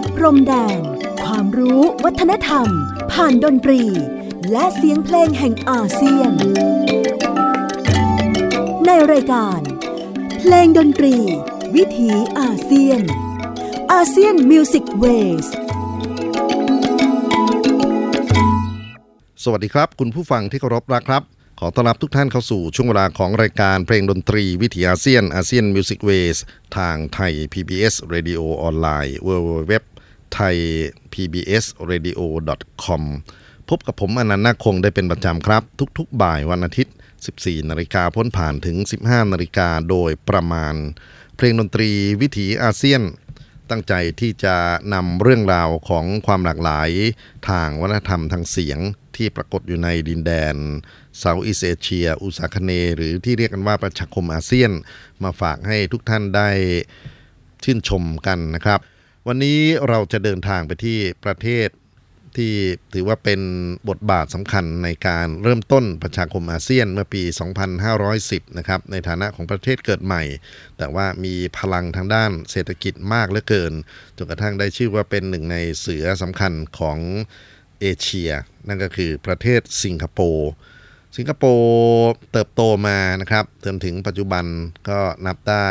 [0.00, 0.80] ดพรมแดน
[1.24, 2.68] ความรู้วัฒนธรรม
[3.12, 3.82] ผ่านดนตรี
[4.52, 6.32] และเสียงเพลงแห่งอาเซียน
[8.86, 9.60] ในรายการ
[10.38, 11.16] เพลงดนตรี
[11.74, 13.00] วิถีอาเซียน
[13.92, 15.46] อาเซียน Music Ways
[19.42, 21.22] สวัสดีครับ คุณผู้ฟังที่เคารพรักครับ
[21.60, 26.36] ขอต้อนรับทุกท่านเข้าสู่ช่วงเวลาของรายการเพลงดนตรีวิถีอาเซียนอาเซียน Music Ways
[26.76, 29.72] ทางไทย PBS Radio ออนไลน์ www
[30.34, 30.56] ไทย
[31.12, 32.20] PBS Radio
[32.84, 33.02] com
[33.68, 35.62] พบกับผมอนันต์นาคงได้เป็นประจำครับ
[35.98, 36.94] ทุกๆ บ่ายวันอาทิตย์
[37.30, 40.74] 14 นาฬิกาพ้นผ่านถึง 15 นาฬิกาโดยประมาณ
[41.36, 43.02] เพลงดนตรีวิถีอาเซียน
[43.70, 44.56] ตั้งใจที่จะ
[44.94, 46.90] นำเรื่องราวของความหลากหลาย
[47.48, 48.78] ทางวัฒนธรรมทางเสียง
[49.16, 50.56] ที่ปรากฏอยู่ในดินแดน
[51.18, 54.72] เซาท์อีสเอเชีย อุสาคเน หรือที่เรียกกันว่าประชาคมอาเซียน
[55.24, 56.50] มาฝากให้ทุกท่านได้
[57.64, 58.78] ชื่นชมกันนะครับ
[59.26, 59.58] วันนี้
[59.88, 61.68] เราจะเดินทางไปที่ประเทศ
[62.36, 62.52] ที่
[62.94, 63.40] ถือว่าเป็น
[63.88, 67.22] บทบาทสำคัญในการเริ่มต้นประชาคมอาเซียนเมื่อปี
[67.90, 70.22] 2510 นะครับ ในฐานะของประเทศเกิดใหม่
[70.78, 73.72] แต่ว่ามีพลังทางด้านเศรษฐกิจมากเหลือเกิน
[74.16, 76.98] จนกระทั่งได้ชื่อว่าเป็นหนึ่งในเสือสำคัญของ
[77.80, 78.30] เอเชีย
[78.68, 80.50] นั่นก็คือประเทศสิงคโปร์
[81.16, 84.44] สิงคโปร์เติบโตมานะครับจนถึงปัจจุบัน
[84.88, 85.68] ก็นับได้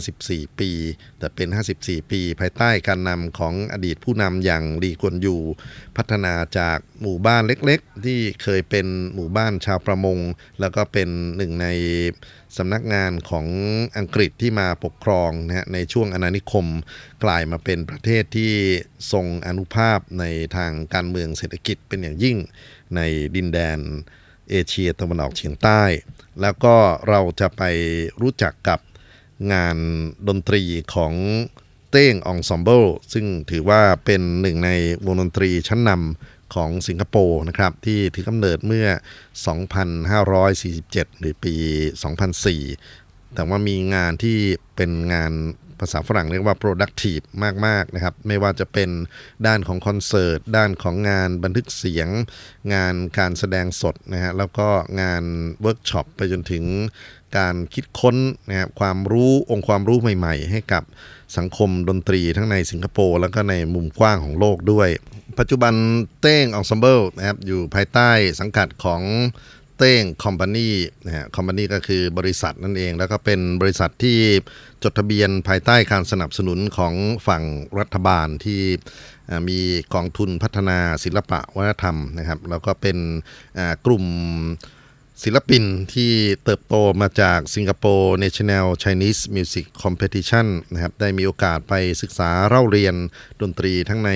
[0.00, 0.70] 54 ปี
[1.18, 5.36] แต่เป็น 54 ปี ภายใต้การนำของอดีตผู้นำอย่างลีกวนยู
[5.96, 10.18] พัฒนาจากหมู่บ้านเล็กๆ ที่เคยเป็นหมู่บ้านชาวประมง
[10.60, 11.66] แล้วก็เป็นหนึ่งใน
[12.56, 13.46] สำนักงานของ
[13.98, 16.66] อังกฤษที่มาปกครองนะฮะในช่วงอาณานิคม
[17.24, 18.52] กลายมาเป็นประเทศที่
[19.12, 20.24] ทรงอนุภาพใน
[20.56, 22.36] ทางการเมืองเศรษฐกิจเป็นอย่างยิ่ง
[22.96, 23.00] ใน
[23.36, 23.80] ดินแดน
[24.50, 25.82] เอเชียตะวันออกเฉียงใต้
[26.40, 26.76] แล้วก็
[27.08, 27.62] เราจะไป
[28.22, 28.80] รู้จักกับ
[29.52, 29.76] งาน
[30.28, 30.62] ดนตรี
[30.94, 31.12] ของ
[31.90, 34.70] เต้งองซอมเบิลซึ่งถือว่าเป็นหนึ่งใน
[35.06, 38.88] วงดนตรีชั้นนำของสิงคโปร์นะครับที่ถือกำเนิดเมื่อ
[40.22, 41.54] 2547 หรือปี
[42.40, 44.38] 2004 แต่ว่ามีงานที่
[44.76, 45.32] เป็นงาน
[45.80, 47.24] ภาษาฝรั่งเรียกว่า productive
[47.66, 48.90] มากๆนะครับ ไม่ว่าจะเป็น
[49.46, 52.08] ด้านของคอนเสิร์ต ด้านของงานบันทึกเสียง
[52.74, 54.68] งานการแสดงสดนะฮะ แล้วก็
[55.00, 55.24] งาน
[55.62, 56.64] เวิร์กช็อปไปจนถึง
[57.38, 58.16] การคิดค้น
[58.48, 60.82] นะครับความรู้องค์ความรู้ใหม่ๆ ให้กับ
[61.36, 64.88] สังคมดนตรีทั้งในสิงคโปร์แล้วก็ในมุมกว้างของโลกด้วย
[65.38, 65.74] ปัจจุบัน
[66.20, 68.10] Teng Ensemble นะครับอยู่ภายใต้
[68.40, 69.02] สังกัดของ
[69.80, 70.70] เต้งคอมพานี
[71.06, 74.18] นะฮะคอมพานีก็คือบริษัทนั่นเอง แล้วก็เป็นบริษัทที่
[74.82, 76.94] จดทะเบียนภายใต้การสนับสนุนของ
[77.26, 77.42] ฝั่ง
[77.78, 78.60] รัฐบาลที่
[79.48, 79.60] มี
[79.94, 82.98] กองทุนพัฒนาศิลปะวัฒนธรรมนะครับ แล้วก็เป็น
[83.86, 84.04] กลุ่ม
[85.24, 85.64] ศิลปิน
[85.94, 86.12] ที่
[86.44, 92.94] เติบโตมาจากสิงคโปร์ National Chinese Music Competition นะครับได้มีโอกาสไปศึกษาเล่าเรียน
[93.40, 94.10] ดนตรีทั้งใน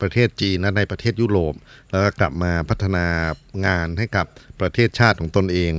[0.00, 1.54] ประเทศจีนและในประเทศยุโรป
[1.90, 3.06] แล้วก็กลับมาพัฒนา
[3.66, 4.26] งานให้กับ
[4.60, 5.72] ประเทศชาติของตนเอง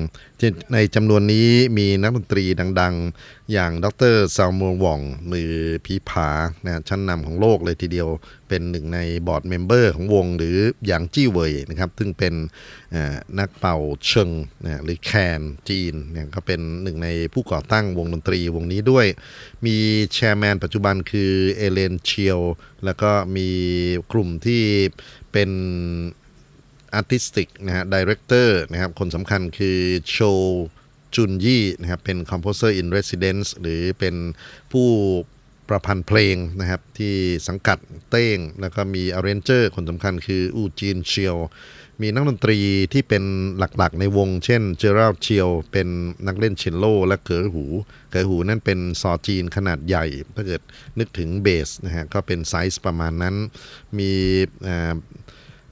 [0.73, 2.45] ในจำนวนนี้มีนักดนตรี
[2.81, 5.01] ดังๆ อย่างดร Samuel Wong
[5.31, 5.51] มือ
[5.85, 6.29] ผีผา
[6.63, 8.07] นะชั้นนำของโลกเลยทีเดียว
[8.47, 10.57] เป็นหนึ่งใน board member ของวงหรือ
[10.88, 12.33] อย่างจี้เวยนะครับ ซึ่งเป็น
[13.39, 14.29] นักเป่าเชิง
[14.63, 19.05] นะหรือแคนจีนเนี่ยก็เป็นหนึ่งในผู้ก่อตั้งวงดนตรีวงนี้ด้วย
[19.66, 19.75] มี
[20.13, 22.39] chairman ปัจจุบันคือเอเลนเชียว
[22.85, 23.49] แล้วก็มี
[24.11, 24.63] กลุ่มที่
[25.31, 25.51] เป็น
[26.94, 30.17] artistic นะฮะ director นะครับคนสำคัญคือโช
[31.15, 34.15] จุนยี่นะครับเป็น composer in residence หรือเป็น
[34.71, 34.87] ผู้
[35.69, 37.15] ประพันธ์เพลงนะครับที่
[37.47, 37.77] สังกัด
[38.09, 41.37] Teng แล้วก็มี arranger คนสำคัญคืออูจีนเชียว
[42.01, 42.59] มีนักดนตรี
[42.93, 43.23] ที่เป็น
[43.57, 45.87] หลักๆในวง เช่นเจอร์เชียว เป็น
[46.27, 47.65] นักเล่นเชลโล และเกอหู
[48.11, 50.05] เกอหูนั่นเป็นซอจีนขนาดใหญ่
[50.35, 50.61] ถ้าเกิด
[50.99, 53.35] นึกถึงเบสนะฮะก็เป็นไซส์ประมาณนั้น
[53.97, 54.11] มี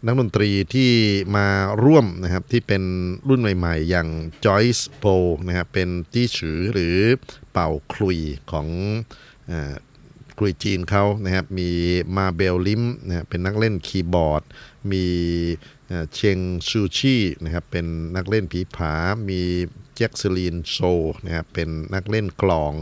[0.06, 0.92] นักดนตรีที่
[1.36, 1.48] มา
[1.84, 2.84] ร่วมนะครับที่เป็น
[3.28, 4.08] รุ่นใหม่ๆ อย่าง
[4.46, 5.16] Joyce Poh
[5.48, 6.98] นะครับเป็นที่ฉือหรือ
[7.52, 8.20] เป่าขลุ่ย
[8.52, 8.68] ของ
[10.38, 11.70] ขลุ่ยจีนเขานะครับมี
[12.18, 14.44] มาเบลลิมนะเป็นนักเล่นคีย์บอร์ด
[14.92, 15.06] มี
[16.14, 17.86] เชงชูชีนะครับเป็น
[18.16, 18.94] นักเล่นผีผา
[19.30, 19.42] มี
[19.96, 20.78] แจ็คซลีนโซ
[21.26, 22.74] นะครับเป็นนักเล่นกลอง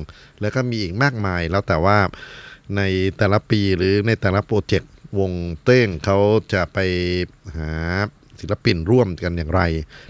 [0.41, 1.97] แล้วก็มีอีกมากมายแล้วแต่ว่า
[2.77, 2.81] ใน
[3.17, 5.31] แต่ละปีหรือในแต่ละโปรเจกต์ วง
[5.63, 6.17] เต้งเขา
[6.53, 6.79] จะไป
[7.57, 7.71] หา
[8.39, 9.61] ศิลปินร่วมกันอย่างไร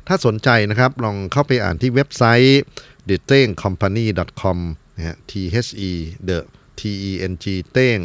[0.07, 2.61] ถ้าสนใจนะครับลองเข้าไปอ่านที่เว็บไซต์
[3.09, 4.05] t h e t e n g company
[4.41, 4.57] com
[4.95, 5.91] นะฮะ t h e
[6.27, 6.37] the
[6.79, 7.97] T E N G เต้ง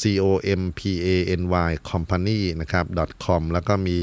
[0.00, 0.26] C O
[0.60, 1.08] M P A
[1.40, 2.84] N Y company นะครับ
[3.24, 3.98] .com แล้วก็มี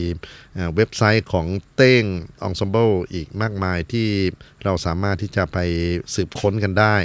[0.76, 2.04] เว็บไซต์ของเต้ง
[2.48, 4.08] ensemble อีกมากมายที่
[4.64, 5.58] เราสามารถที่จะไป
[6.14, 6.96] สืบค้นกันได้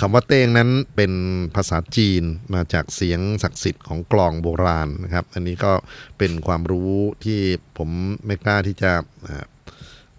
[0.00, 1.12] คำว่าเต้งนั้นเป็น
[1.54, 2.22] ภาษาจีน
[2.54, 5.72] มาจากเสียงศักดิ์สิทธิ์ของกลองโบราณนะครับ อันนี้ก็
[6.18, 6.94] เป็นความรู้
[7.24, 7.40] ที่
[7.78, 7.90] ผม
[8.26, 8.92] ไม่กล้าที่จะ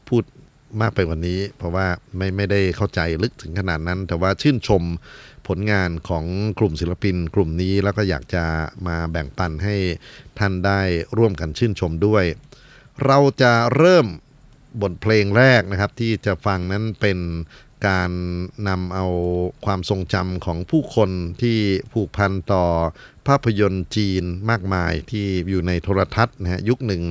[0.08, 0.24] พูด
[0.82, 1.88] มากไปกว่านี้ เพราะว่า
[2.18, 4.84] ไม่ไม่ได้เข้าใจลึกถึงขนาดนั้น แต่ว่าชื่นชม
[5.48, 6.26] ผลงานของ
[6.60, 8.44] กลุ่มศิลปิน กลุ่มนี้แล้วก็อยากจะ
[8.88, 9.76] มาแบ่งปันให้
[10.40, 10.82] ท่านได้
[11.18, 12.26] ร่วมกันชื่นชมด้วย
[13.06, 14.08] เราจะเริ่ม
[14.82, 17.18] บทเพลงแรกนะครับที่จะฟังนั้นเป็น
[17.88, 18.12] การ
[18.68, 19.06] นำเอา
[19.66, 21.10] ความทรงจำของผู้คน
[21.42, 21.58] ที่
[21.94, 22.66] ผูกพันต่อ
[23.28, 27.04] ภาพยนตร์จีนมากมายที่อยู่ในโทรทัศน์นะฮะยุคหนึ่ง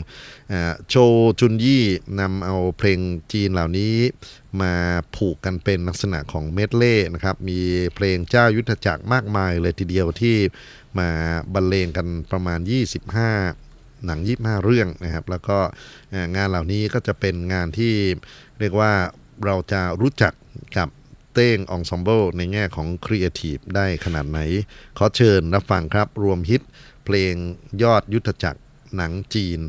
[0.88, 0.94] โช
[1.40, 1.84] จุนยี่
[2.20, 3.00] นำเอาเพลง
[3.32, 3.94] จีนเหล่านี้
[4.62, 4.72] มา
[5.16, 7.60] ผูกกันเป็นลักษณะของเมดเล่นะครับ มี
[7.94, 10.36] เพลงเจ้ายุทธจักรมากมายเลยทีเดียวที่
[10.98, 11.08] มา
[11.54, 12.60] บรรเลงกันประมาณ
[13.32, 15.58] 25หนัง25เรื่องนะครับ แล้วก็
[16.36, 17.94] งานเหล่านี้ก็จะเป็นงานที่
[18.60, 18.92] เรียกว่า
[19.44, 20.32] เราจะรู้จัก
[20.76, 20.88] กับ
[21.34, 24.40] Teng Ensemble ในแง่ของครีเอทีฟได้ขนาดไหน
[24.98, 26.62] ขอเชิญรับฟังครับรวมฮิต
[27.04, 27.34] เพลง
[27.82, 28.60] ยอดยุทธจักร
[28.96, 29.60] หนังจีน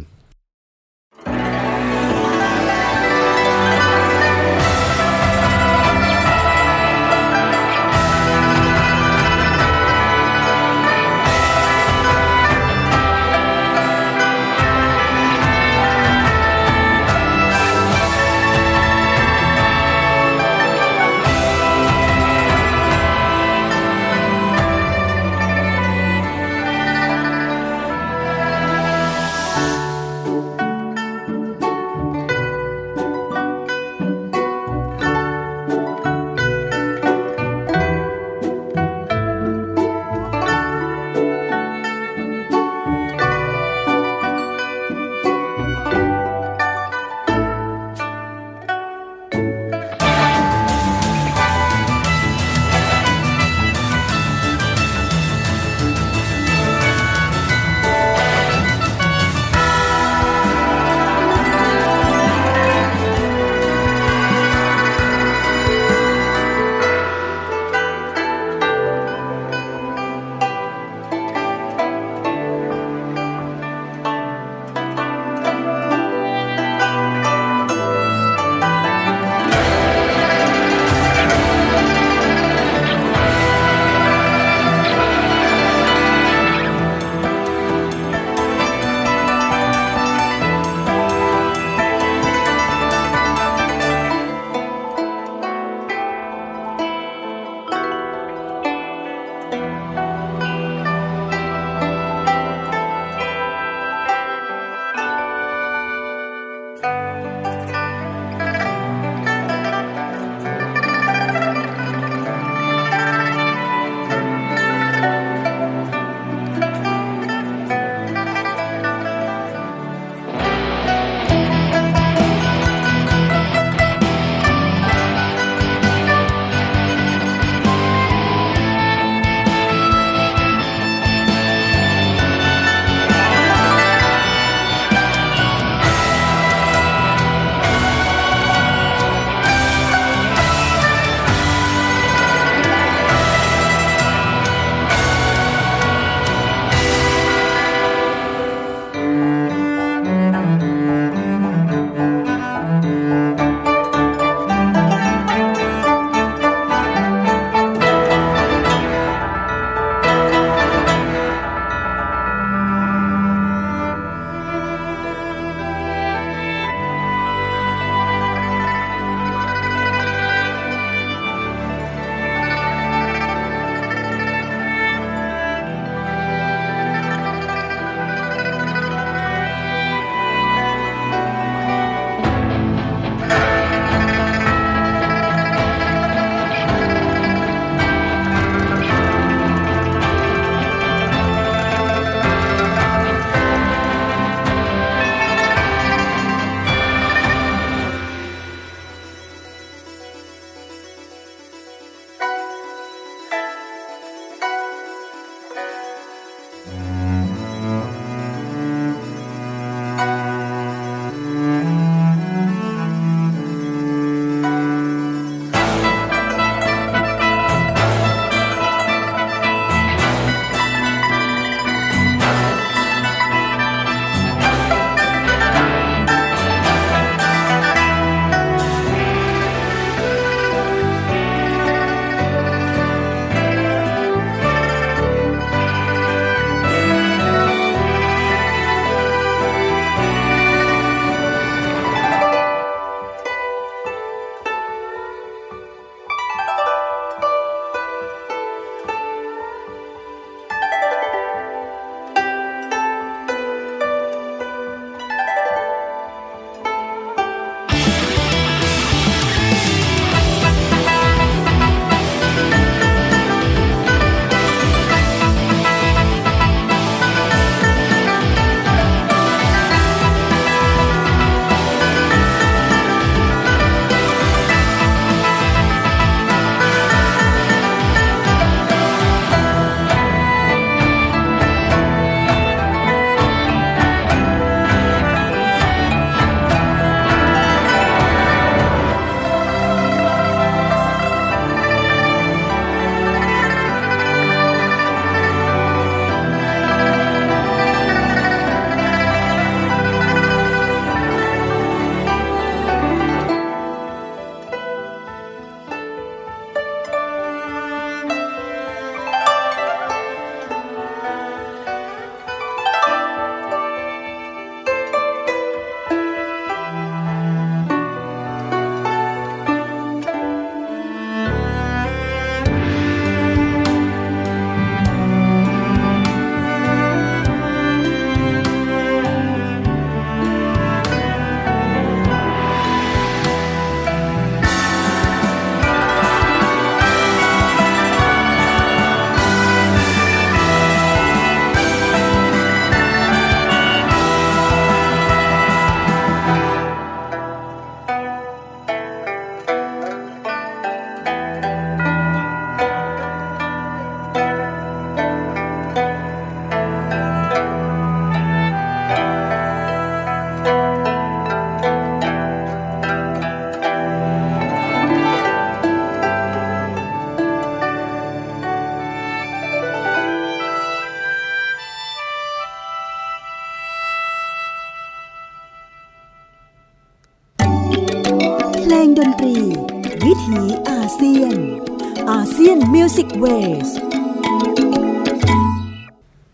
[383.21, 384.01] Music Wave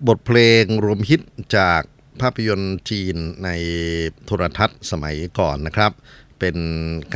[0.07, 1.21] บทเพลงรวมฮิต
[1.57, 1.81] จาก
[2.21, 3.49] ภาพยนตร์จีนใน
[4.25, 5.91] โทรทัศน์สมัยก่อนนะครับ
[6.39, 6.57] เป็น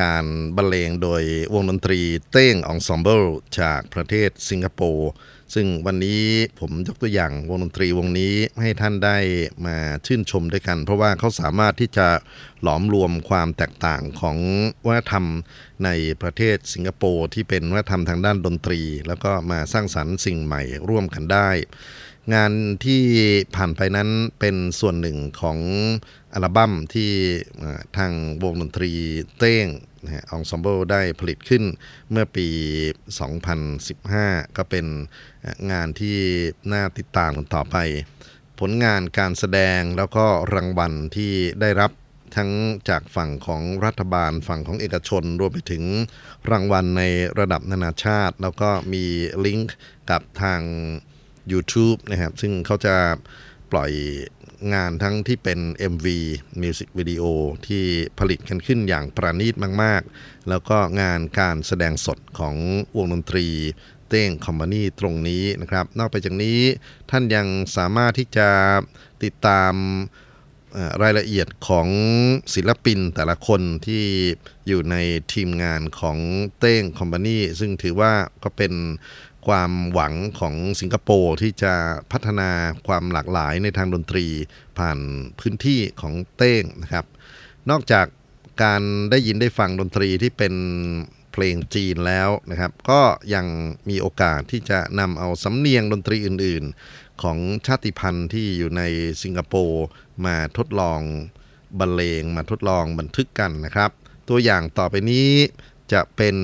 [0.01, 0.25] การ
[0.55, 1.23] บรรเลงโดย
[1.53, 1.99] วงดนตรี
[2.31, 3.23] Teng Ensemble
[3.59, 5.11] จากประเทศสิงคโปร์
[5.53, 6.23] ซึ่งวันนี้
[6.59, 9.17] ผมยกตัวอย่างวงดนตรีวงนี้ให้ท่านได้
[9.65, 12.07] มาชื่นชมด้วยกัน เพราะว่าเขาสามารถที่จะ
[12.61, 14.37] หลอมรวมความแตกต่างของ
[14.85, 15.25] วัฒนธรรม
[15.85, 15.89] ใน
[16.21, 21.49] ประเทศสิงคโปร์ที่เป็นวัฒนธรรมทางด้านดนตรี แล้วก็มาสร้างสรรค์สิ่งใหม่ร่วมกันได้
[22.33, 22.51] งาน
[22.85, 23.03] ที่
[23.55, 25.57] ผ่านไปนั้นเป็นส่วนหนึ่งของ
[26.33, 27.11] อัลบั้มที่
[27.97, 28.11] ทาง
[28.43, 28.91] วงดนตรี
[29.39, 29.67] เต้ง
[30.03, 31.63] นะฮะองซอมเบิลได้ผลิตขึ้น
[32.11, 32.47] เมื่อปี
[33.71, 34.85] 2015 ก็เป็น
[35.71, 36.17] งานที่
[36.73, 37.77] น่าติดตามกันต่อไป
[38.59, 41.91] ผลงานการแสดงแล้วก็รางวัลที่ได้รับ
[42.35, 42.51] ทั้ง
[42.89, 45.83] จากฝั่งของรัฐบาลฝั่งของเอกชน รวมไปถึง
[46.51, 47.03] รางวัลใน
[47.39, 49.05] ระดับนานาชาติ แล้วก็มี
[49.45, 49.75] ลิงก์
[50.11, 50.61] กับทาง
[51.51, 52.95] YouTube นะครับ ซึ่งเขาจะ
[53.71, 53.91] ปล่อย
[54.73, 55.59] งานทั้งที่เป็น
[55.93, 56.05] MV
[56.61, 57.23] Music Video
[57.67, 57.83] ที่
[58.19, 62.55] ผลิตกันขึ้นอย่างประณีตมาก ๆ แล้วก็งานการแสดงสดของ
[62.97, 63.47] วงดนตรี
[64.09, 66.59] เต้งคอมพานีตรงนี้นะครับ นอกไปจากนี้
[67.11, 68.49] ท่านยังสามารถที่จะ
[69.23, 69.73] ติดตาม
[71.03, 71.87] รายละเอียดของ
[72.55, 74.03] ศิลปินแต่ละคนที่
[74.67, 74.95] อยู่ใน
[75.33, 76.17] ทีมงานของ
[76.59, 78.13] เต้งคอมพานีซึ่งถือว่า
[78.43, 78.73] ก็เป็น
[79.47, 81.73] ความหวังของสิงคโปร์ที่จะ
[82.11, 82.49] พัฒนา
[82.87, 84.25] ความหลากหลายในทางดนตรี
[84.77, 84.99] ผ่าน
[85.39, 87.05] พื้นที่ของเต้งนะครับ
[87.69, 88.05] นอกจาก
[88.63, 88.81] การ
[89.11, 90.53] ได้ยินได้ฟังดนตรีที่เป็น
[91.31, 93.01] เพลงจีนแล้วนะครับ ก็
[93.33, 93.45] ยัง
[93.89, 98.81] มีโอกาสที่จะนำเอาสำเนียงดนตรีอื่น ๆ ของชาติพันธุ์ที่อยู่ใน
[99.23, 99.85] สิงคโปร์
[100.25, 101.01] มาทดลอง
[101.79, 103.91] บรรเลงมาทดลองบันทึกกันนะครับ
[104.29, 105.29] ตัวอย่างต่อไปนี้
[105.93, 106.37] จะเป็น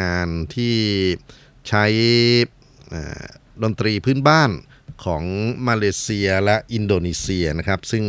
[0.00, 0.76] งานที่
[1.68, 1.84] ใช้
[3.62, 4.50] ดนตรีพื้นบ้าน
[5.04, 5.24] ของ
[5.68, 8.04] มาเลเซียและอินโดนีเซียนะครับ ซึ่ง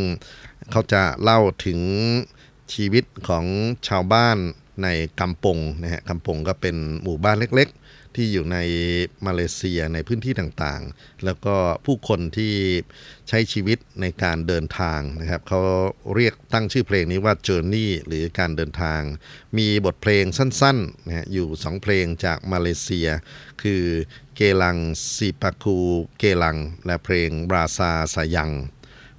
[0.71, 1.79] เขาจะเล่าถึง
[2.73, 3.45] ชีวิตของ
[3.87, 4.37] ชาวบ้าน
[4.83, 4.87] ใน
[5.19, 7.69] กำปงนะฮะกำปงก็เป็นหมู่บ้านเล็ก
[8.19, 8.57] ที่อยู่ใน
[9.25, 12.53] มาเลเซียในพื้นที่ต่างๆ แล้วก็ผู้คนที่
[13.29, 15.61] ใช้ชีวิตในการเดินทางนะครับเขา
[16.15, 19.01] เรียกตั้งชื่อเพลงนี้ว่า Journey หรือการเดินทาง
[19.57, 23.09] มีบทเพลงสั้นๆนะอยู่2เพลงจากมาเลเซีย
[23.61, 23.83] คือ
[24.35, 24.77] เกลัง
[25.15, 25.77] ซีปาคู
[26.19, 28.51] เกลัง และเพลงบราซาสายัง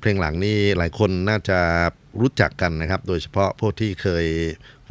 [0.00, 1.60] เพลงหลังนี้หลายคนน่าจะ
[2.20, 4.26] รู้จักกันนะครับ โดยเฉพาะพวกที่เคย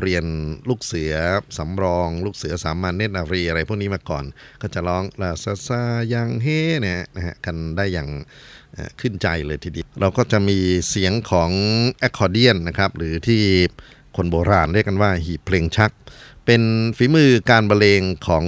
[0.01, 0.25] เรียน
[0.70, 1.13] ลูกเสือ
[1.58, 4.25] สำรอง ลูกเสือสามัญเนตรนารีอะไรพวกนี้มาก่อน
[4.62, 5.82] ก็จะร้องลาซาซา
[6.13, 6.48] ยังเฮ
[6.82, 8.10] เนี่ยนะฮะกันได้อย่าง
[9.01, 10.58] ขึ้นใจเลยทีเดียวเราก็จะมี
[10.89, 11.51] เสียงของ
[12.00, 13.41] แอคคอร์เดียนนะครับหรือที่
[14.15, 15.91] คนโบราณเรียกกันว่าหีบเพลงชัก
[16.46, 16.62] เป็น
[16.98, 18.46] ฝีมือการบรรเลงของ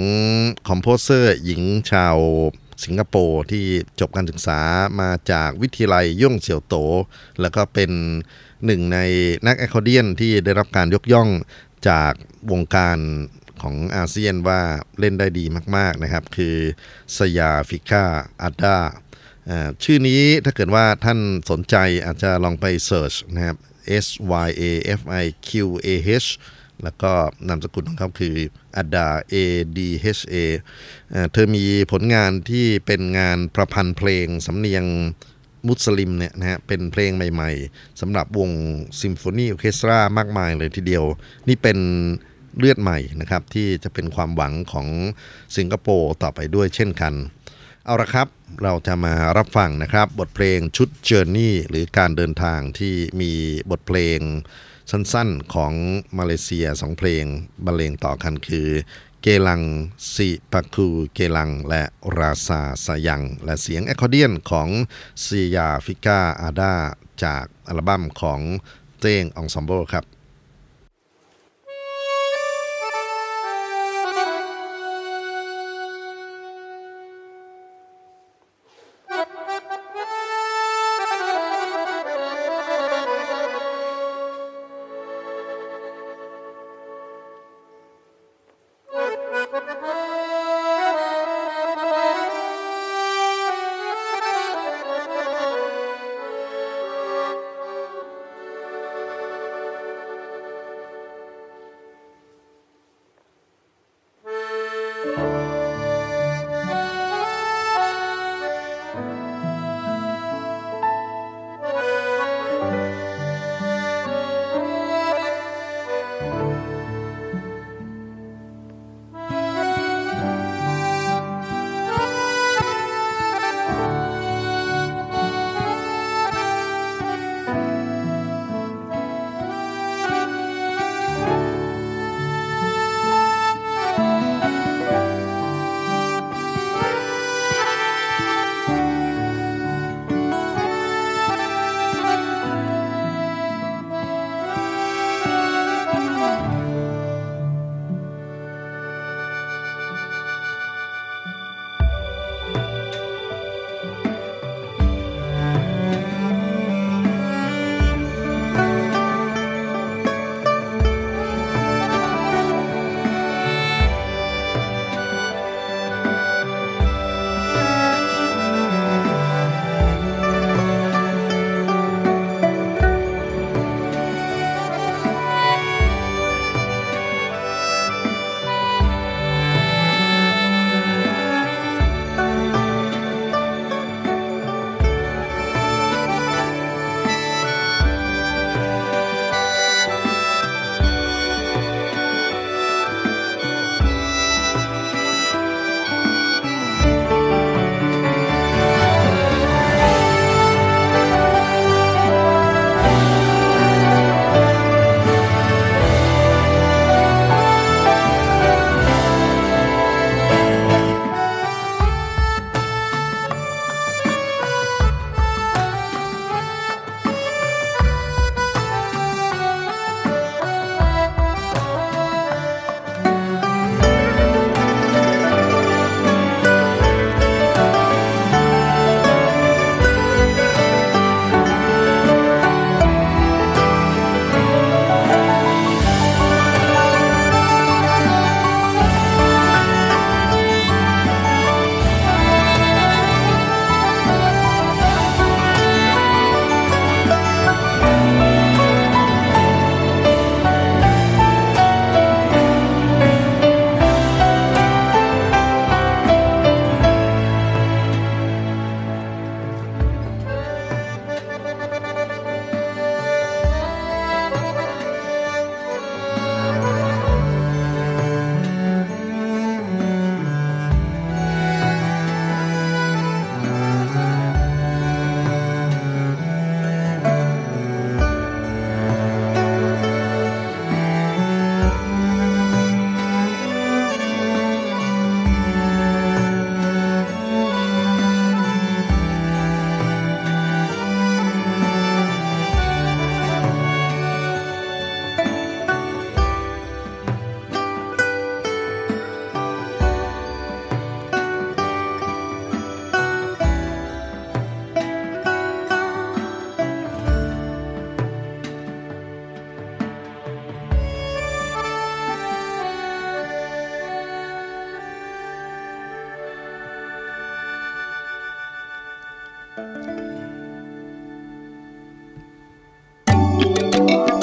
[0.68, 2.18] คอมโพเซอร์หญิงชาว
[2.84, 3.66] สิงคโปร์ที่
[4.00, 4.60] จบการศึกษา
[5.02, 6.76] มาจากวิทยาลัยย่งเสี่ยวโต
[7.42, 7.92] แล้วก็เป็น
[8.66, 9.00] หนึ่งใน
[9.48, 11.30] นักแอคคอร์เดียนที่ได้รับการยกย่อง
[11.90, 12.14] จาก
[12.52, 12.98] วงการ
[13.62, 14.62] ของอาเซียนว่า
[15.00, 15.46] เล่นได้ดี
[15.76, 16.56] มาก ๆนะครับ คือ
[17.18, 18.78] Syafiqah Adha
[19.84, 21.20] ชื่อนี้ถ้าเกิดว่าท่าน
[21.50, 23.58] สนใจอาจจะลองไป search นะครับ
[24.06, 24.08] S
[24.48, 24.64] Y A
[25.00, 25.50] F I Q
[25.86, 25.88] A
[26.24, 26.28] H
[26.84, 27.12] แล้วก็
[27.48, 28.36] นามสกุลของเขาคือ
[28.76, 29.36] อดา A
[29.78, 29.80] D
[30.18, 30.36] H A
[31.34, 34.86] เธอมีผลงานที่เป็นงานประพันธ์เพลงสำเนียง
[35.68, 38.52] มุสลิมเนี่ยนะฮะเป็นเพลงใหม่ๆสำหรับวง
[39.02, 41.04] ซิมโฟนีออเคสตรามากมายเลยทีเดียว
[41.48, 41.80] นี่เป็น
[42.58, 44.88] เลือดใหม่นะครับที่จะเป็นความหวังของ
[45.58, 47.14] สิงคโปร์ต่อไปด้วยเช่นกัน
[47.86, 48.28] เอาละครับ
[48.64, 53.32] เราจะมารับฟังนะครับ บทเพลงชุด Journey หรือการเดินทางที่มี
[53.72, 54.20] บทเพลง
[54.92, 55.74] สั้นๆของ
[56.18, 57.26] มาเลเซียสองเพลง
[57.66, 58.70] บรรเลงต่อกันคือ
[59.22, 59.62] Geylang
[60.14, 61.84] Sipaku Geylang และ
[62.18, 64.70] Rasa Sayang และเสียงแอคคอร์เดียนของ
[65.24, 66.76] Syafiqah Adha
[67.24, 68.42] จากอัลบั้มของ
[69.00, 70.06] Teng Ensemble ครับ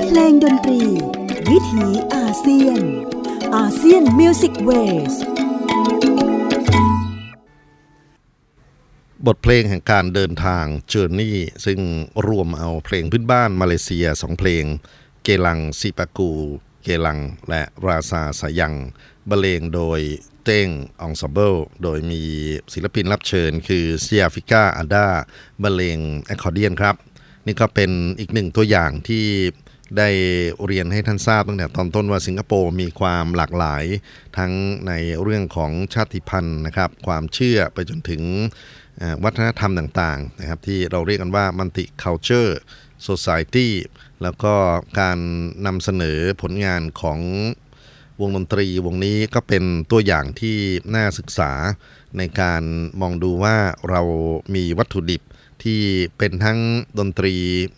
[0.07, 0.83] เพลงดนตรี
[1.51, 2.81] วิถีอาเซียน
[3.57, 5.15] อาเซียน Music Wave
[9.27, 11.81] บทเพลงแห่งการเดินทาง Journey ซึ่ง
[12.27, 14.65] รวมเอาเพลงพื้นบ้านมาเลเซียสองเพลง
[15.23, 18.75] Geylang Sipaku Geylang และ Rasa Sayang
[19.29, 20.01] บรรเลงโดย
[20.45, 20.69] Teng
[21.03, 22.23] Ensemble โดยมี
[22.73, 25.07] ศิลปินรับเชิญคือ Syafiqah Adha
[25.63, 26.95] บรรเลงแอคคอร์เดียนครับ
[27.47, 29.27] นี่ก็เป็นอีกหนึ่งตัวอย่างที่
[29.99, 30.09] ได้
[30.65, 33.85] เรียนให้ท่านทราบตั้งแต่ตอนต้นว่าสิงคโปร์มีความหลากหลาย
[34.39, 34.53] ทั้ง
[34.89, 38.23] ในเรื่องของชาติพันธุ์นะครับ ความเชื่อไปจนถึง
[39.25, 42.53] วัฒนธรรมต่างๆนะครับที่เราเรียกกันว่า multi culture
[43.07, 43.69] society
[44.23, 44.55] แล้วก็
[45.01, 45.19] การ
[45.67, 47.21] นำเสนอผลงานของ
[48.21, 50.57] วงดนตรีวงนี้ก็เป็นตัวอย่างที่
[50.95, 51.53] น่าศึกษา
[52.19, 52.63] ในการ
[53.01, 53.57] มองดูว่า
[53.91, 54.03] เรา
[54.55, 55.23] มีวัตถุดิบ
[55.63, 55.81] ที่
[56.19, 56.59] เป็นทั้ง
[56.99, 57.35] ดนตรี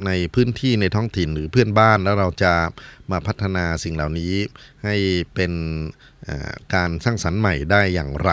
[0.06, 2.54] ในพื้นที่ในท้องถิ่นหรือเพื่อนบ้าน แล้วเราจะ
[3.10, 4.34] มาพัฒนาสิ่งเหล่านี้
[4.84, 4.96] ให้
[5.34, 5.52] เป็น
[6.74, 8.32] การสร้างสรรค์ใหม่ได้อย่างไร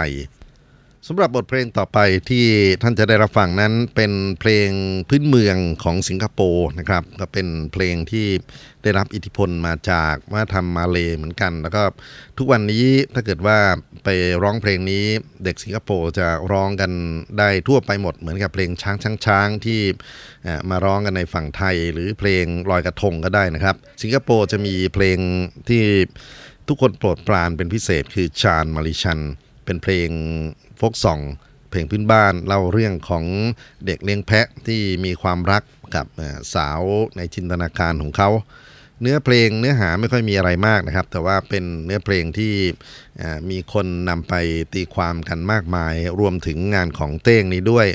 [1.10, 2.46] สำหรับบทเพลงต่อไปที่
[2.82, 4.70] ท่านจะได้รับฟังนั้นเป็นเพลง
[5.10, 8.28] พื้นเมืองของสิงคโปร์นะครับ ก็เป็นเพลงที่
[8.84, 11.84] ได้รับอิทธิพลมาจากว่าทำมาเลเหมือนกัน แล้วก็
[12.38, 13.58] ทุกวันนี้ถ้าเกิดว่า
[14.04, 14.10] ไป
[14.44, 15.06] ร้องเพลงนี้
[15.44, 16.92] เด็กสิงคโปร์จะร้องกัน
[17.40, 19.80] ได้ทั่วไปหมดเหมือนกับเพลงช้างช้างช้างที่
[20.70, 25.18] มาร้องกันในฝั่งไทย หรือเพลงลอยกระทงก็ได้นะครับ สิงคโปร์จะมีเพลง
[25.70, 25.84] ที่
[26.68, 29.20] ทุกคนโปรดปรานเป็นพิเศษคือชานมาริชัน
[29.66, 30.10] เป็นเพลง
[30.80, 31.20] ฟกซอง
[31.70, 33.26] เพลงพื้นบ้านเล่าเรื่องของ
[33.86, 35.64] เด็กเลี้ยงแพะที่มีความรัก
[35.96, 36.08] กับ
[36.56, 36.82] สาว
[37.18, 38.30] ในจินตนาการของเขา
[39.02, 42.54] เนื้อเพลงเนื้อหาไม่ค่อยมีอะไรมากนะครับ แต่ว่าเป็นเนื้อเพลงที่
[43.50, 44.34] มีคนนำไป
[44.74, 47.88] ตีความกันมากมาย รวมถึงงานของเต้งนี้ด้วย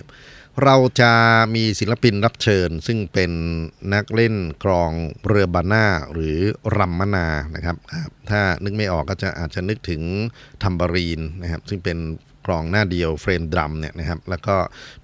[0.64, 1.12] เราจะ
[1.55, 3.33] มีศิลปินรับเชิญ ซึ่งเป็น
[3.95, 4.92] นักเล่นกรอง
[5.27, 6.38] เรือบาน่าหรือ
[6.77, 7.77] รัมมนานะครับ
[8.31, 10.03] ถ้านึกไม่ออกก็จะอาจจะนึกถึง
[10.62, 11.99] ทัมบารีนนะครับ ซึ่งเป็น
[12.47, 14.57] กลองหน้าเดียวเฟรมดรัมเนี่ยนะครับแล้วก็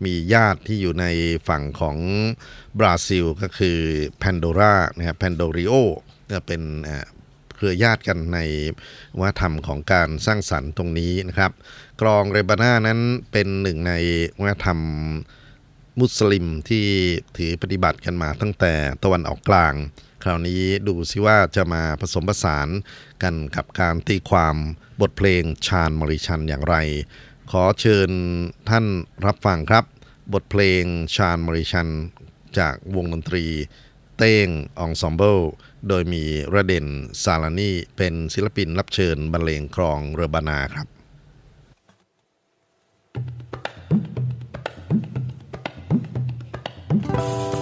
[0.04, 1.06] มีญาติที่อยู่ใน
[1.48, 1.96] ฝั่งของ
[2.78, 3.78] บราซิลก็คือ
[4.18, 5.72] แพนโดรานะครับแพนโดริโอ
[6.30, 6.62] ก็เป็น
[7.54, 8.38] เครือญาติกันใน
[9.20, 11.52] วัฒนธรรมของการสร้างสรรค์ตรงนี้นะครับ
[12.00, 13.00] กรองเรบาน่านั้น
[13.32, 13.92] เป็นหนึ่งใน
[14.40, 14.78] วัฒนธรรม
[16.00, 16.86] มุสลิมที่
[17.36, 18.74] ถือปฏิบัติกันมาตั้งแต่
[19.04, 19.74] ตะวันออกกลาง
[20.22, 22.68] คราวนี้ดูซิว่าจะมาผสมผสาน
[23.22, 24.56] กันกับการตีความ
[25.00, 26.76] บทเพลงชาญมริชันอย่างไร
[27.50, 28.10] ขอเชิญ
[28.68, 28.86] ท่าน
[29.26, 29.84] รับฟังครับ
[30.32, 30.84] บทเพลง
[31.16, 31.88] ชาญมริชัน
[32.58, 33.44] จากวงดนตรี
[34.18, 34.48] เต้ง
[34.80, 35.38] องซอมเบิล
[35.88, 36.86] โดยมีระเด่น
[37.22, 40.86] ซาลานีเป็นศิลปินรับเชิญบรรเลงครองเรบานาครับ
[47.16, 47.57] うん。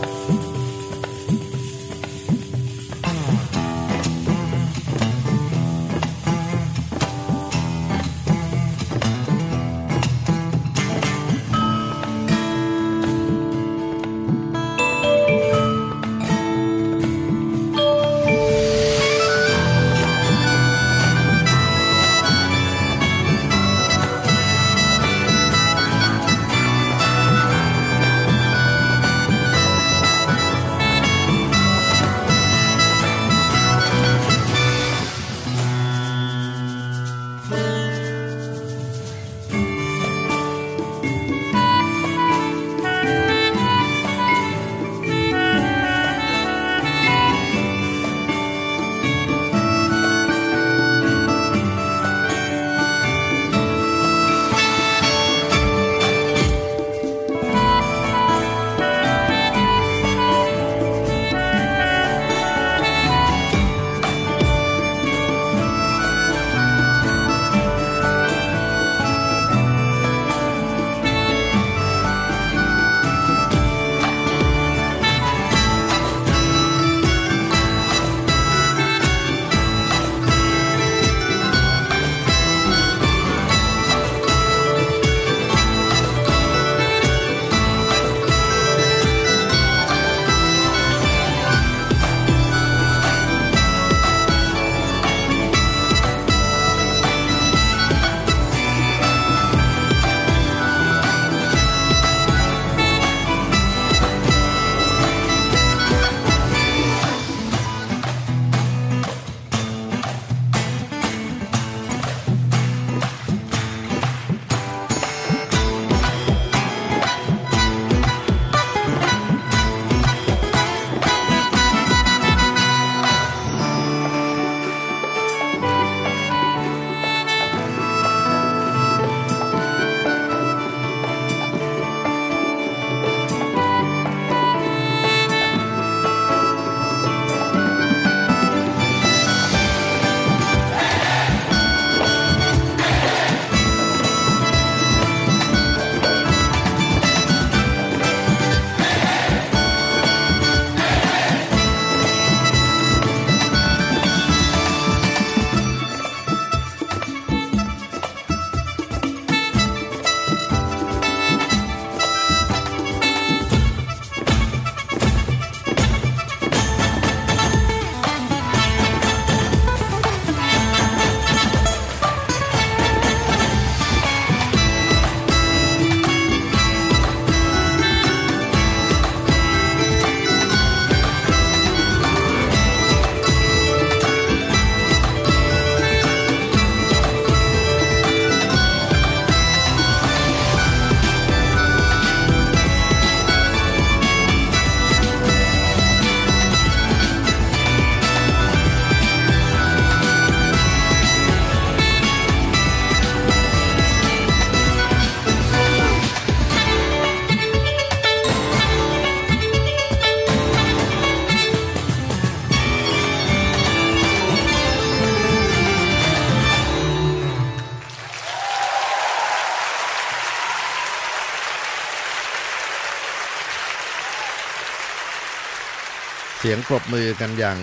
[226.56, 227.58] ยงปรบมือกันอย่าง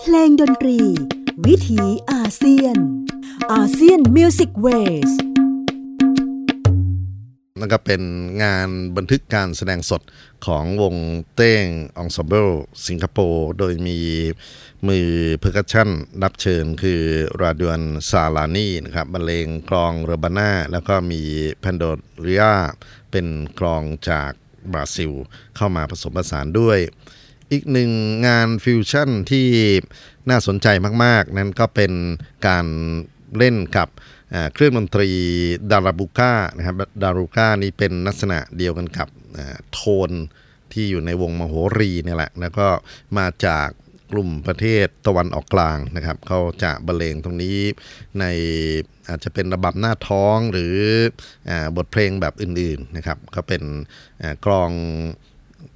[0.00, 0.78] เพลงดนตรี
[1.46, 2.76] วิถีอาเซียน
[3.52, 5.12] อาเซียน Music Wave
[7.58, 8.02] นั่นก็เป็น
[8.42, 10.02] งานบันทึกการแสดงสด
[10.46, 10.96] ของวง
[11.34, 11.64] Teng
[11.98, 12.48] Ensemble
[12.86, 13.98] สิงคโปร์โดยมี
[14.88, 15.88] มือ percussion
[16.22, 17.02] รับเชิญคือ
[17.40, 21.22] ราดวนซาลานีนะครับบรรเลงกลอง rebana แล้วก็มี
[21.60, 21.84] แพนโด
[22.22, 22.44] เรีย
[23.10, 23.26] เป็น
[23.58, 24.32] กลองจาก
[24.72, 25.12] บราซิล
[25.56, 26.78] เข้ามาผสมผสานด้วย
[27.52, 27.90] อีกหนึ่ง
[28.26, 29.46] งานฟิวชั่นที่
[30.30, 30.66] น่าสนใจ
[31.04, 31.92] มาก ๆ นั้นก็เป็น
[32.46, 32.66] การ
[33.38, 33.88] เล่นกับ
[34.54, 35.10] เครื่องดนตรี
[35.72, 39.08] ดาราบุก้านะครับดาราบุก้านี่เป็นลักษณะเดียวกันกับ
[39.72, 40.10] โทน
[40.72, 42.66] ที่อยู่ในวงมโหรีนี่แหละ แล้วก็
[43.18, 43.68] มาจาก
[44.12, 47.58] กลุ่มประเทศตะวันออกกลางนะครับเขาจะบรรเลงตรงนี้
[48.20, 48.24] ใน
[49.08, 50.74] อาจจะเป็นระบำหน้าท้องหรือ
[51.76, 53.62] บทเพลงแบบอื่นๆนะครับก็เป็น
[54.46, 54.70] กลอง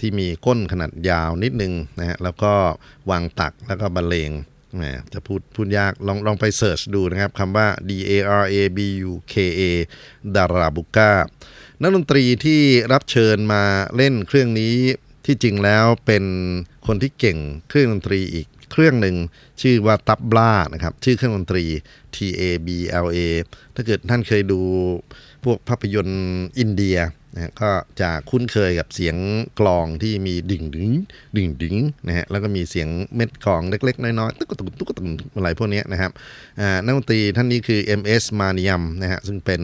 [0.01, 2.53] ที่มีก้นขนาดยาวนิดนึงนะฮะแล้วก็
[3.11, 4.31] วางตักแล้วก็บรรเลง
[4.77, 8.79] แหมจะพูดพูดยากลองลองไปเสิร์ชดูนะครับคำว่า D A R A B
[9.11, 9.63] U K A
[10.37, 11.13] ดาราบุก้า
[11.81, 13.63] นักดนตรีที่รับเชิญมา
[13.97, 14.77] เล่นเครื่องนี้
[15.27, 16.25] ที่จริงแล้วเป็น
[16.87, 19.17] คนที่เก่งเครื่องดนตรีอีกเครื่องหนึ่ง
[19.63, 21.65] ชื่อว่าตับบลานะครับชื่อเครื่องดนตรี
[22.15, 22.69] T A B
[23.05, 23.19] L A
[23.75, 24.61] ถ้าเกิดท่านเคยดู
[25.45, 26.21] พวกภาพยนตร์
[26.59, 26.99] อินเดีย
[27.35, 29.17] นะก็จะคุ้นเคยกับเสียง
[29.61, 30.91] กลองที่มีดิ่งดึง
[31.37, 36.11] ดิ่งดึงนะฮะแล้วก็มีเสียงเม็ดกลองเล็ก ๆ น้อยๆตุ๊กตุ๊กตุ๊กตุ๊กอะไรพวกนี้นะครับ
[36.85, 39.63] นักดนตรีท่านนี้คือ MS มานิยมนะฮะซึ่งเป็น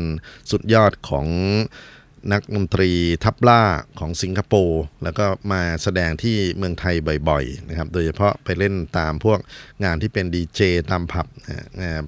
[0.51, 1.27] สุดยอดของ
[2.33, 2.91] นักดนตรี
[3.25, 3.63] ทับล่า
[4.01, 6.95] ของสิงคโปร์แล้วก็มาแสดงที่เมืองไทย
[7.29, 9.39] บ่อยๆนะครับ โดยเฉพาะไปเล่นตามพวก
[9.85, 11.27] งานที่เป็นดีเจตามผับ
[11.81, 12.05] นะครับ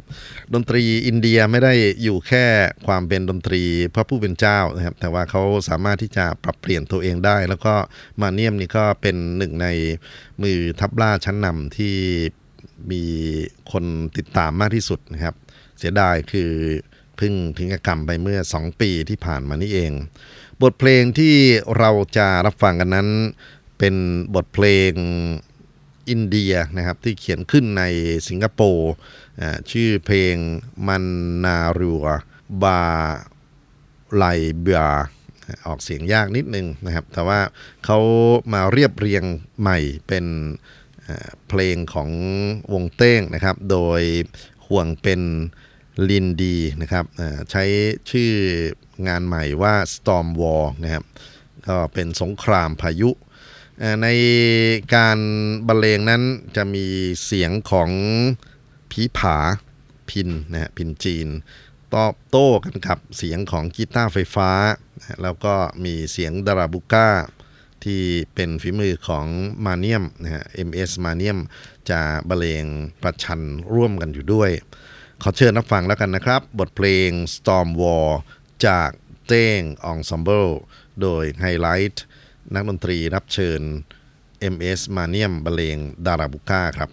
[0.55, 2.44] ดนตรีอินเดียไม่ได้อยู่แค่
[2.87, 3.62] ความเป็นดนตรี
[3.94, 7.75] พระผู้เป็นเจ้านะครับ แต่ว่าเขาสามารถที่จะปรับเปลี่ยนตัวเองได้ แล้วก็
[8.20, 9.66] มาเนียมนี่ก็เป็นหนึ่งใน
[10.42, 11.96] มือทับล่าชั้นนำที่
[12.90, 13.05] มี
[13.73, 13.85] คน
[14.16, 15.35] ติดตามมากที่สุดนะครับ
[15.79, 16.51] เสียดายคือ
[17.20, 19.92] พึ่งถึงกรรมไปเมื่อ 2 ปีที่ผ่านมานี่เอง
[20.62, 21.35] บทเพลงที่
[21.78, 23.09] เราจะรับฟังกันนั้น
[23.78, 23.94] เป็น
[24.35, 24.92] บทเพลง
[26.11, 27.83] อินเดียนะครับที่เขียนขึ้นใน
[28.28, 28.92] สิงคโปร์
[29.70, 30.35] ชื่อเพลง
[30.87, 31.04] มัน
[31.44, 32.04] นารัว
[32.62, 32.83] บา
[34.16, 34.24] ไล
[34.61, 34.83] เบีย
[35.66, 37.40] ออกเสียงยากนิดนึงนะครับ แต่ว่า
[37.85, 37.98] เขา
[38.52, 39.24] มาเรียบเรียง
[39.61, 39.78] ใหม่
[40.09, 40.26] เป็น
[41.48, 42.11] เพลงของ
[42.72, 44.02] วงเต้งนะครับ โดย
[44.66, 45.20] ห่วงเป็น
[46.09, 47.05] ลินดีนะครับ
[47.50, 47.64] ใช้
[48.11, 48.33] ชื่อ
[49.09, 51.05] งานใหม่ว่า Storm War นะครับ
[51.66, 53.11] ก็เป็นสงครามพายุ
[54.03, 54.09] ใน
[54.94, 55.18] การ
[55.66, 56.22] บรรเลงนั้น
[56.57, 56.87] จะมี
[57.24, 57.90] เสียงของ
[58.90, 59.37] ผีผา
[60.11, 61.29] พินนะฮะพินจีน
[61.94, 64.50] ตอบโต้กันกับเสียงของกีตาร์ไฟฟ้า
[65.22, 67.09] แล้วก็มีเสียงดาราบุก้า
[67.85, 68.03] ที่
[68.35, 69.26] เป็นฝีมือของ
[69.64, 71.38] มาเนียมนะฮะ MS มาเนียม
[71.90, 72.64] จะบรรเลง
[73.03, 73.40] ประชัน
[73.74, 74.50] ร่วมกันอยู่ด้วย
[75.24, 78.09] ขอเชิญรับฟังแล้วกันนะครับ บทเพลง Storm War
[78.66, 78.90] จาก
[79.26, 80.52] เต้งอ n s e m b l e
[81.00, 82.04] โดยไฮไลท์
[82.54, 83.61] นักดนตรีรับเชิญ
[84.54, 86.90] MS มาเนียมบรรเลงดาราบุก้าครับ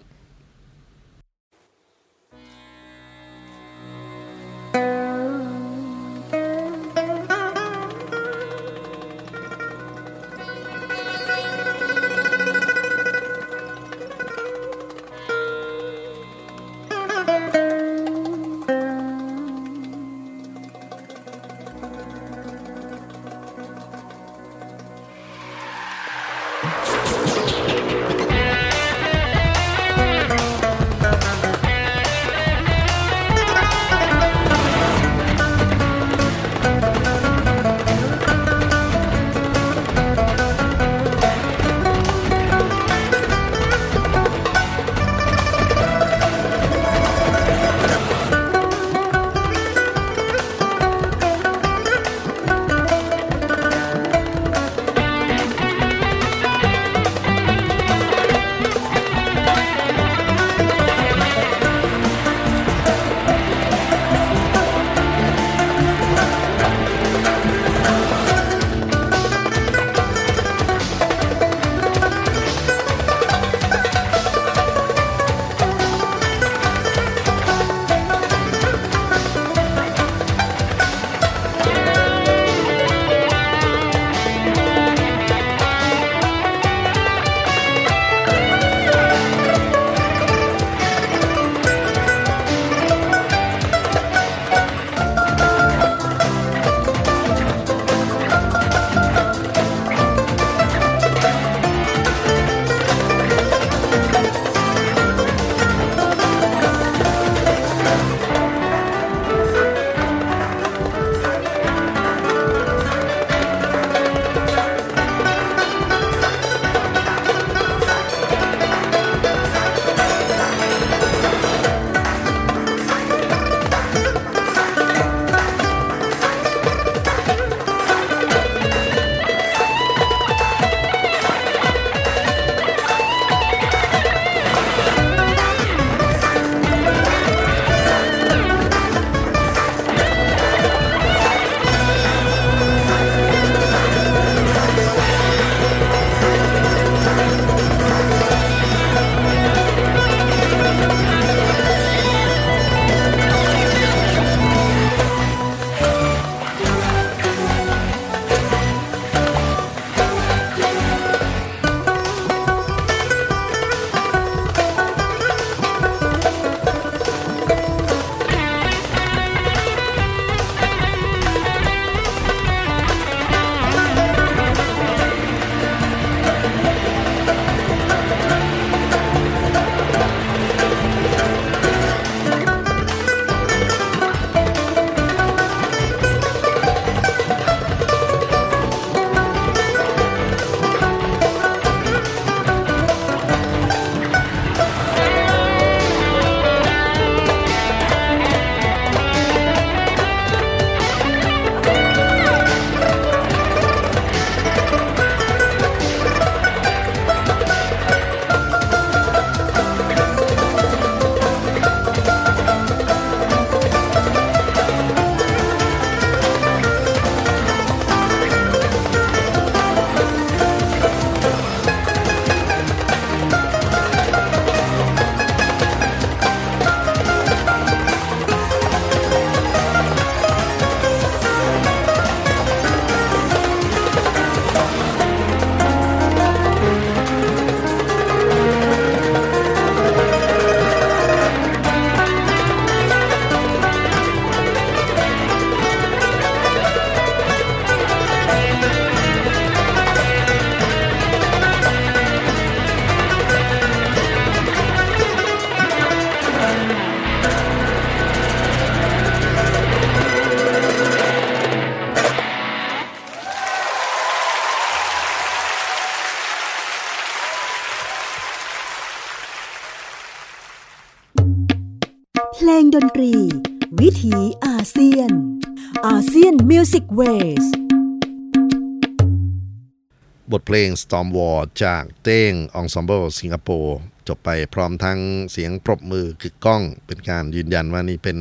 [280.50, 283.78] เพลง Storm War จากเต้งองซอมเบิลสิงคโปร์
[284.08, 284.98] จบไปพร้อมทั้ง
[285.32, 288.18] เสียงปรบมือกึกก้อง เป็นการยืนยันว่านี่เป็น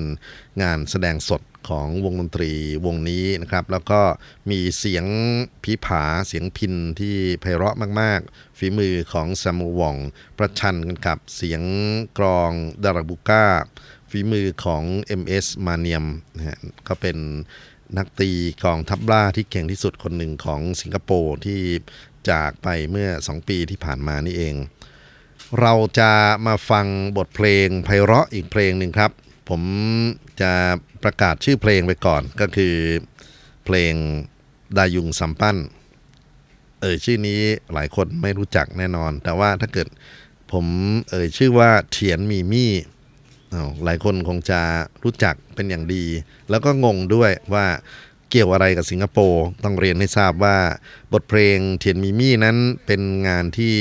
[0.61, 2.51] งานแสดงสดของวงดนตรี
[2.86, 4.01] วงนี้นะครับ แล้วก็
[4.49, 5.05] มีเสียง
[5.63, 9.95] ผีผาเสียงพินที่ไพเราะมาก ๆ ฝีมือของซามูวอง
[10.38, 11.61] ประชันกันกับเสียง
[12.17, 12.51] กรอง
[12.84, 13.45] ดาราบุก้า
[14.09, 14.84] ฝีมือของ
[15.21, 16.05] MS มาเนียม
[16.36, 16.57] นะฮะ
[16.88, 17.17] ก็เป็น
[17.97, 18.32] นักตี
[18.65, 21.59] กองทัพล่าที่เก่งที่สุดคนหนึ่งของสิงคโปร์ที่
[22.32, 24.55] จากไปเมื่อ 2 ปีที่ผ่านมานี่เอง
[25.61, 26.11] เราจะ
[26.47, 26.86] มาฟัง
[27.17, 29.11] บทเพลงไพเราะอีกเพลงหนึ่งครับ
[29.49, 29.61] ผม
[30.41, 30.51] จะ
[31.03, 32.75] ประกาศชื่อเพลงไปก่อนก็คือ
[33.65, 33.93] เพลง
[34.78, 35.57] ดายุงสัมปั้น
[36.82, 37.41] เอ่ยชื่อนี้
[37.73, 39.88] หลายคนไม่รู้จักแน่นอน แต่ว่าถ้าเกิด
[40.51, 40.65] ผม
[41.09, 42.71] เอ่ยชื่อว่าเถียนมีมี่
[43.84, 44.61] หลายคนคงจะ
[45.03, 46.05] รู้จักเป็นอย่างดี
[46.49, 47.65] แล้วก็งงด้วยว่า
[48.30, 50.57] เกี่ยวอะไรกับสิงคโปร์ต้องเรียนให้ทราบว่า
[51.13, 53.75] บทเพลงเถียนมีมี่นั้นเป็นงานที่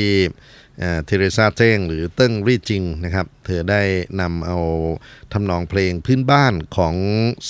[1.04, 3.82] เทเรซาเจ้งหรือเติ้งลี่จวินนะครับ เธอได้
[4.20, 4.58] นำเอา
[5.32, 6.94] ทำนองเพลงพื้นบ้านของ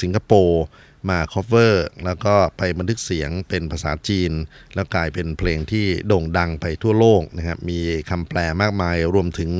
[0.00, 0.62] สิงคโปร์
[1.08, 4.32] มา cover แล้วก็ไปบันทึกเสียงเป็นภาษาจีน
[4.74, 7.78] แล้วกลายเป็นเพลงที่โด่งดังไปทั่วโลกนะครับ มี
[8.10, 9.52] คำแปลมากมายรวมถึง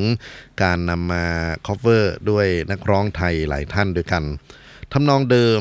[0.63, 1.25] การนำมา
[1.67, 4.25] cover ด้วยนักร้องไทยหลายท่านด้วยกัน
[4.93, 5.61] ทำนองเดิม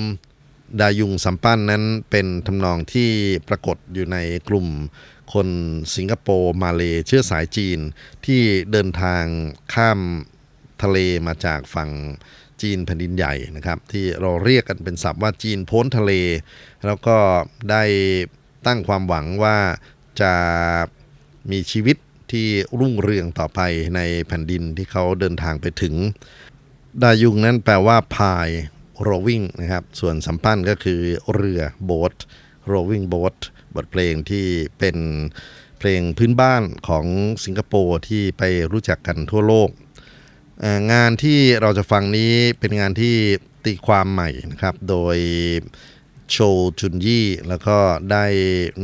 [0.79, 3.09] Dayung Sampan นั้นเป็นทำนองที่
[3.47, 4.17] ปรากฏอยู่ใน
[4.49, 4.67] กลุ่ม
[5.33, 5.47] คน
[5.95, 7.79] สิงคโปร์มาเลเชื้อสายจีน
[8.25, 8.41] ที่
[8.71, 9.23] เดินทาง
[9.73, 9.99] ข้าม
[10.83, 10.97] ทะเล
[11.27, 11.89] มาจากฝั่ง
[12.61, 16.11] จีนแผ่นดินใหญ่นะครับ ที่เราเรียกกันเป็นศัพท์ว่าจีนพ้นทะเล
[16.85, 17.17] แล้วก็
[17.71, 17.83] ได้
[18.65, 19.57] ตั้งความหวังว่า
[20.21, 20.33] จะ
[21.51, 21.97] มีชีวิต
[22.31, 22.47] ที่
[22.79, 23.59] รุ่งเรืองต่อไป
[23.95, 25.93] ในแผ่นดินที่เขาเดินทางไปถึง
[27.03, 28.49] ดายุงนั้นแปลว่าพาย
[29.03, 31.01] โรวิ่งนะครับ ส่วนสัมปั้นก็คือ
[31.33, 32.13] เรือโบ๊ท
[32.67, 33.35] โรวิ่งโบ๊ท
[33.75, 34.45] บทเพลงที่
[34.79, 34.97] เป็น
[35.79, 37.05] เพลงพื้นบ้านของ
[37.45, 39.69] สิงคโปร์ที่ไปรู้จักกันทั่วโลก
[40.91, 43.15] งานที่เราจะฟังนี้เป็นงานที่
[43.65, 45.17] ตีความใหม่นะครับ โดย
[46.31, 46.37] โช
[46.79, 47.77] จุนยี่ แล้วก็
[48.11, 48.25] ได้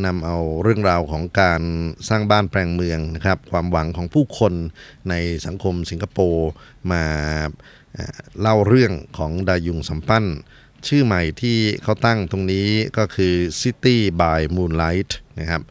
[0.05, 1.61] นำเอาเรื่องราวของการ
[2.09, 4.53] สร้างบ้านแปลงเมืองนะครับ ความหวังของผู้คน
[5.09, 5.13] ใน
[5.45, 6.49] สังคมสิงคโปร์
[6.91, 7.03] มา
[8.41, 10.25] เล่าเรื่องของดายุงสัมปั้น
[10.87, 12.67] ชื่อใหม่ที่เขาตั้งตรงนี้
[12.97, 15.61] ก็คือ City by Moonlight นะครับ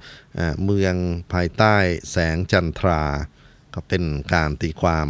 [0.65, 0.95] เมือง
[1.33, 1.77] ภายใต้
[2.11, 3.03] แสงจันทรา
[3.75, 4.05] ก็เป็น
[4.35, 5.09] การตีความ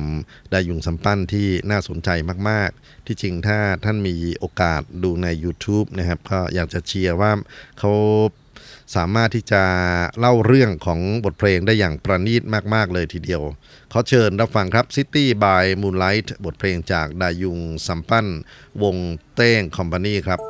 [0.52, 2.08] ดายุงสัมปั้นที่น่าสนใจ
[2.48, 7.32] มาก ๆ ที่จริงถ้าท่านมีโอกาสดูใน YouTube นะครับ ก็อยากจะเชียร์ว่า
[7.78, 7.92] เขา
[8.94, 9.62] สามารถที่จะ
[10.18, 12.42] เล่าเรื่องของบทเพลงได้อย่างประณีต
[12.74, 13.42] มาก ๆ เลยทีเดียว
[13.92, 18.26] ขอเชิญรับฟังครับ City by Moonlight บทเพลงจากดายุงสัมปั้น
[18.82, 18.96] วง
[19.34, 20.40] เต้งคอมพานีครับ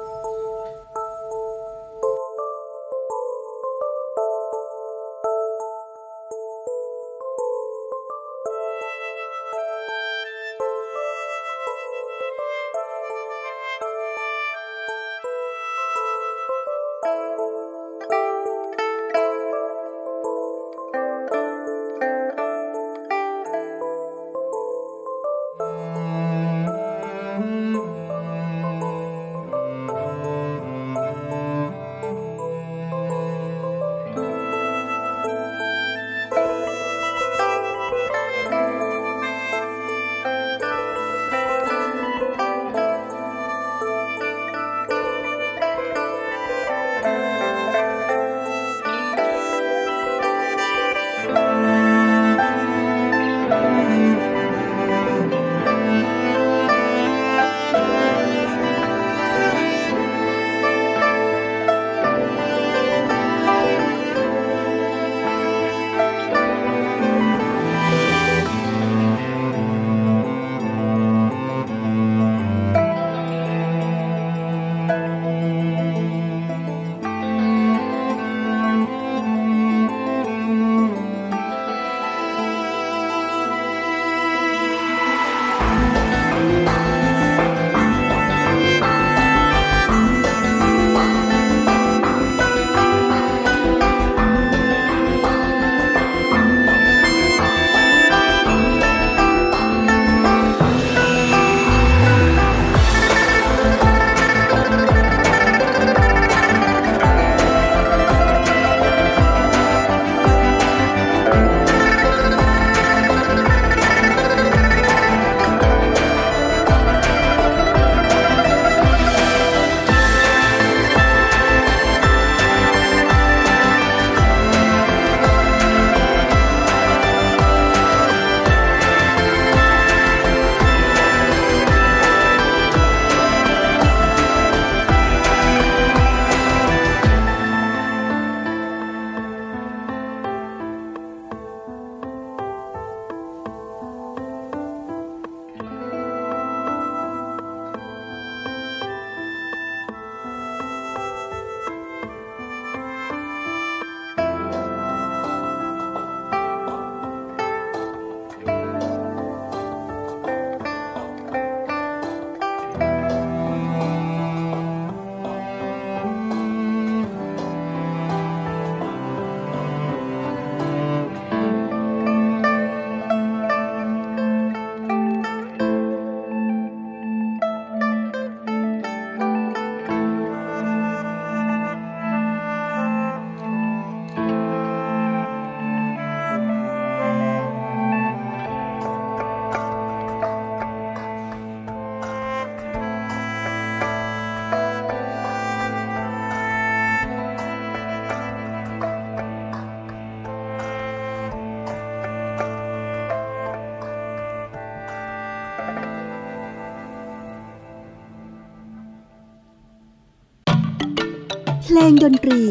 [211.80, 212.42] ลงดนตรี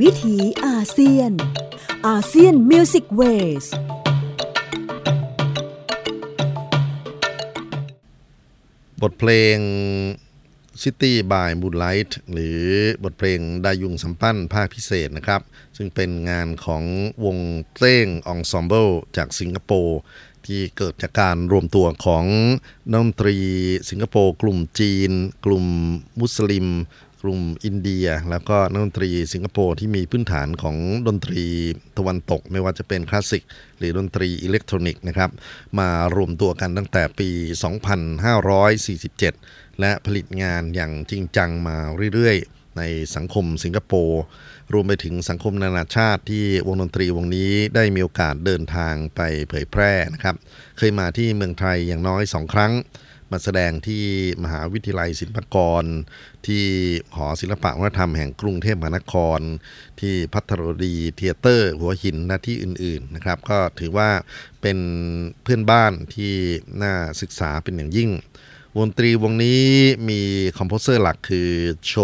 [0.00, 1.32] วิถีอาเซียน
[2.06, 3.64] อาเซียน Music Wave
[9.02, 9.58] บทเพลง
[10.82, 12.62] City by Moonlight หรือ
[13.04, 15.40] บทเพลง Dayung Sampan ภาคพิเศษนะครับ
[15.76, 16.82] ซึ่งเป็นงานของ
[17.24, 17.38] วง
[17.74, 19.98] Teng Ensemble จากสิงคโปร์
[20.46, 22.24] ที่เกิดจากการรวมตัวของ
[22.90, 23.36] นักดนตรี
[23.90, 25.10] สิงคโปร์กลุ่มจีน
[25.44, 25.66] กลุ่ม
[26.20, 26.68] มุสลิม
[27.22, 30.76] กลุ่มอินเดีย แล้วก็นักดนตรีสิงคโปร์ที่มีพื้นฐานของ
[31.08, 31.44] ดนตรี
[31.98, 33.42] ตะวันตก ไม่ว่าจะเป็นคลาสสิก
[33.78, 35.30] หรือดนตรีอิเล็กทรอนิกส์นะครับ
[35.78, 37.30] มารวมตัวกันตั้งแต่ปี
[38.94, 41.76] 2547 และผลิตงานอย่างจริงจังมา
[42.14, 42.82] เรื่อยๆ ใน
[43.16, 44.22] สังคมสิงคโปร์
[44.72, 50.36] รวมไปถึงสังคมนานาชาติที่วงดนตรีวงนี้ได้มีโอกาสเดินทางไปเผยแพร่นะครับ
[50.78, 52.72] เคยมาที่เมืองไทยอย่างน้อยสองครั้ง
[53.32, 54.04] มาแสดงที่
[54.44, 55.84] มหาวิทยาลัยศิลปากร
[56.46, 56.64] ที่
[57.16, 59.40] หอศิลปะวัฒนธรรมแห่งกรุงเทพมหานคร
[60.00, 64.10] ที่ภัทราวดีเธียเตอร์ หัวหินและที่อื่นๆนะครับ ก็ถือว่า
[64.62, 64.78] เป็น
[65.42, 66.34] เพื่อนบ้านที่
[66.82, 68.10] น่าศึกษาเป็นอย่างยิ่ง
[68.78, 69.64] วงดนตรีวงนี้
[70.08, 70.20] มี
[70.58, 71.50] composer หลักคือ
[71.86, 71.94] โช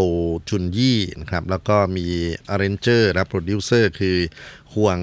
[0.49, 2.07] จุนยี่นะครับแล้วก็มี
[2.49, 4.17] arranger และโปรดิวเซอร์คือ
[4.75, 4.99] ฮวง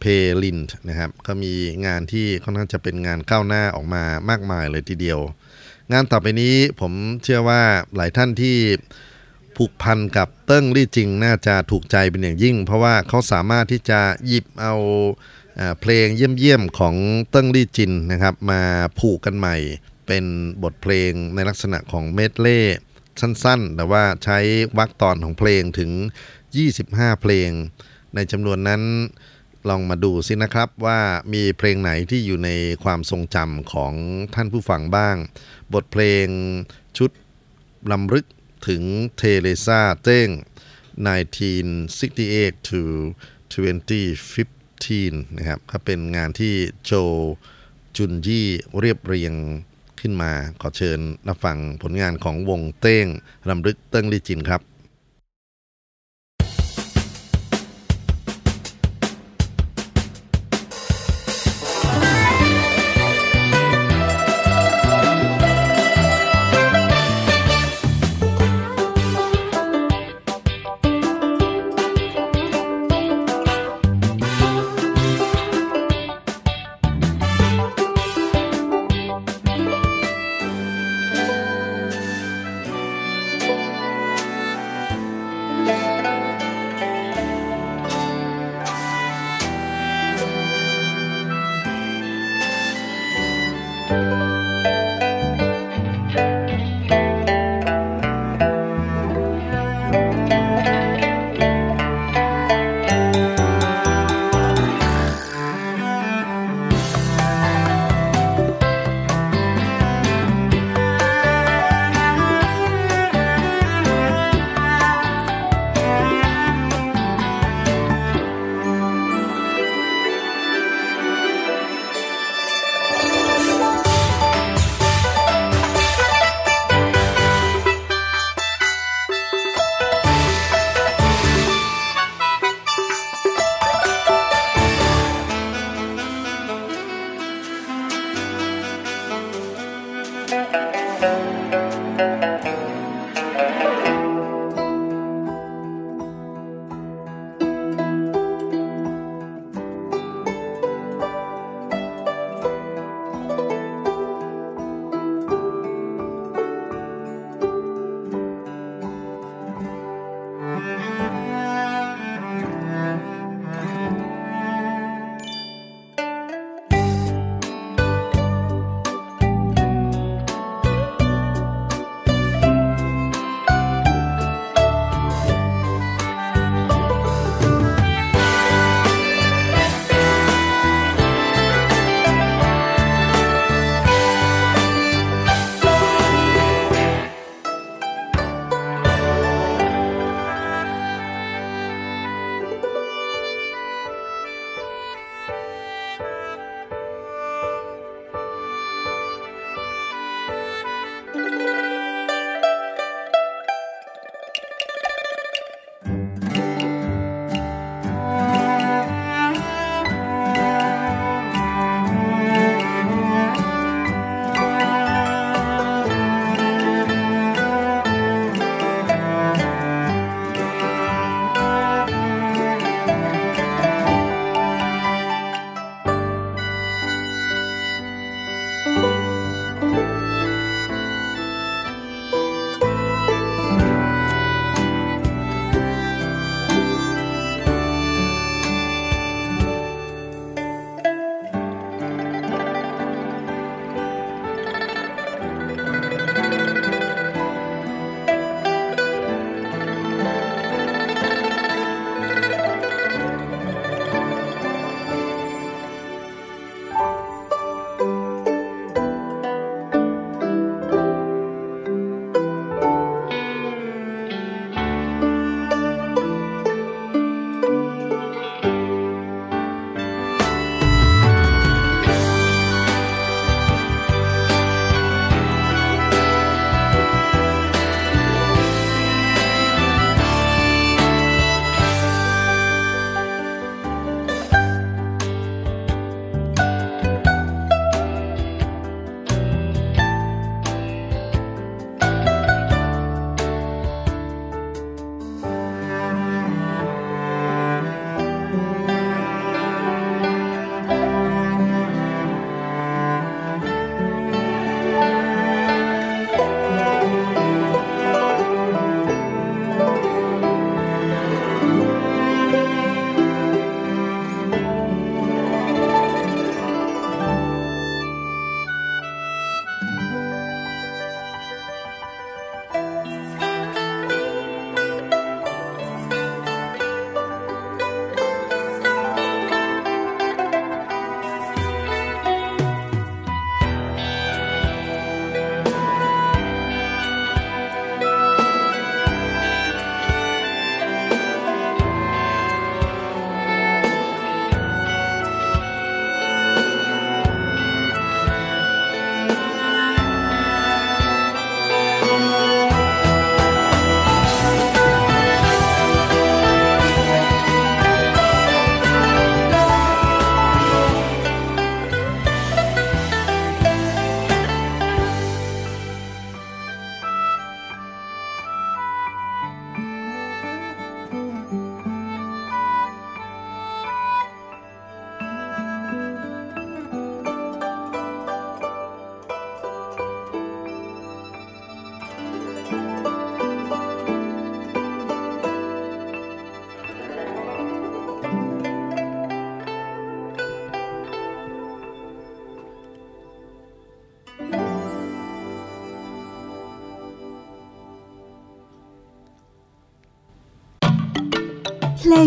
[0.00, 0.04] เพ
[0.44, 0.58] ลิน
[0.88, 1.52] นะครับก็มี
[1.86, 5.20] งานที่ค่อนข้างจะเป็นงานก้าวหน้าออกมามากมายเลยทีเดียว
[5.92, 7.62] งานต่อไปนี้ผมเชื่อว่า
[7.96, 8.56] หลายท่านที่
[9.56, 14.74] ผูกพันกับเติ้งลี่จวินน่าจะถูกใจเป็นอย่างยิ่ง เพราะว่าเขาสามารถที่จะหยิบเอา
[15.80, 16.94] เพลงเยี่ยมๆของ
[17.30, 18.62] เติ้งลี่จวินนะครับ มา
[18.98, 19.56] ผูกกันใหม่
[20.06, 20.24] เป็น
[20.62, 22.60] บทเพลงในลักษณะของเมดเล่
[23.20, 24.38] สั้นๆ แต่ว่าใช้
[24.78, 25.90] วรรคตอนของเพลงถึง
[26.56, 27.50] 25 เพลง
[28.14, 28.82] ในจำนวนนั้น
[29.68, 31.00] ลองมาดูสินะครับว่า
[31.32, 32.50] มีเพลงไหนที่อยู่ใน
[32.84, 33.92] ความทรงจำของ
[34.34, 35.16] ท่านผู้ฟังบ้าง
[35.74, 36.26] บทเพลง
[36.98, 37.10] ชุด
[37.92, 38.26] ลำลึก
[38.68, 38.82] ถึง
[39.16, 40.28] เทเลซาเต้ง
[41.08, 42.82] 1968 to
[43.54, 46.54] 2015 นะครับก็เป็นงานที่
[46.84, 46.92] โจ
[47.96, 48.46] จุนยี่
[48.78, 49.34] เรียบเรียง
[50.00, 53.06] ขึ้นมาขอเชิญรับฟังผลงานของวงเต้ง
[53.48, 54.62] ลำลึกเติ้งลี่จินครับ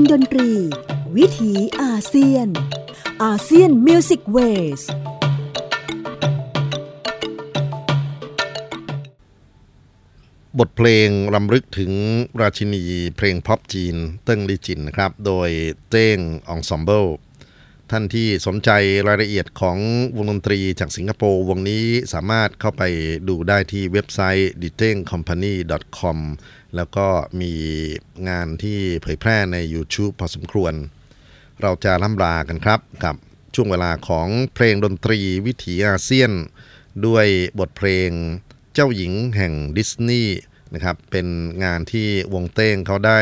[0.01, 0.49] วงดนตรี
[1.15, 2.47] วิถีอาเซียน
[3.23, 4.81] ASEAN Music Ways
[10.59, 11.91] บทเพลงรำลึกถึง
[12.41, 12.83] ราชินี
[13.17, 15.49] เพลงพ็อปจีน เติ้งลี่จวินนะครับ โดย
[15.89, 16.17] Teng
[16.49, 17.05] Ensemble
[17.91, 18.69] ท่านที่สนใจ
[19.07, 19.77] รายละเอียดของ
[20.17, 22.83] วงดนตรีจากสิงคโปร์วงนี้สามารถเข้าไป
[23.29, 25.53] ดูได้ที่เว็บไซต์ t h e t e n g c o m p a n y
[25.99, 26.17] com
[26.75, 27.07] แล้วก็
[27.41, 27.53] มี
[28.29, 30.73] งานที่เผยแพร่ใน YouTube พอสมควร
[31.61, 33.15] เราจะล่ำลากันครับกับ
[33.55, 36.31] ช่วงเวลาของเพลงดนตรีวิถีอาเซียน
[37.05, 37.25] ด้วย
[37.59, 38.09] บทเพลง
[38.73, 40.37] เจ้าหญิงแห่งดิสนีย์
[40.73, 41.27] นะครับเป็น
[41.63, 43.19] งานที่วงเต้งเขาได้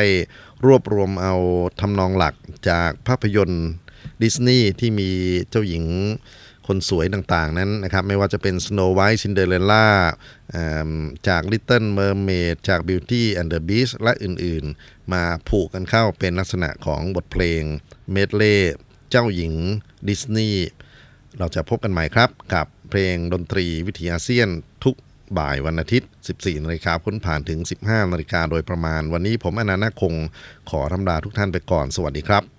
[0.65, 1.35] รวบรวมเอา
[1.79, 2.35] ทำนองหลัก
[2.69, 3.67] จากภาพยนตร์
[4.23, 5.09] ดิสนีย์ที่มี
[5.49, 5.85] เจ้าหญิง
[6.69, 9.87] คนสวยต่างๆนั้นนะครับไม่ว่าจะเป็น Snow White Cinderella
[11.27, 17.63] จาก Little Mermaid จาก Beauty and the Beast และอื่นๆ มาผูกกันเข้าเป็นลักษณะของบทเพลง
[18.11, 18.57] เมดเล่
[19.09, 19.53] เจ้าหญิง
[20.07, 20.67] ดิสนีย์
[21.37, 24.49] เราจะพบกันใหม่ครับกับเพลงดนตรีวิถีอาเซียน
[24.83, 24.95] ทุก
[25.37, 30.13] บ่ายวันอาทิตย์ 14 นาฬิกาพ้นผ่านถึง 15 นาฬิกาโดยประมาณ วันนี้ผมอนันต์คง
[30.69, 32.58] ขอทำลาทุกท่านไปก่อน สวัสดีครับ